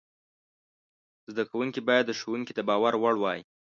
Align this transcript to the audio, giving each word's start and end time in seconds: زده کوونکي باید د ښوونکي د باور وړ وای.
زده 1.31 1.43
کوونکي 1.51 1.81
باید 1.89 2.05
د 2.07 2.11
ښوونکي 2.19 2.53
د 2.55 2.59
باور 2.69 2.93
وړ 3.01 3.15
وای. 3.19 3.39